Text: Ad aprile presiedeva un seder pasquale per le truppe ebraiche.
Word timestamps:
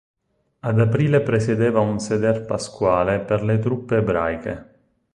Ad 0.61 0.79
aprile 0.79 1.21
presiedeva 1.21 1.79
un 1.79 1.99
seder 1.99 2.45
pasquale 2.45 3.19
per 3.19 3.43
le 3.43 3.59
truppe 3.59 3.97
ebraiche. 3.97 4.73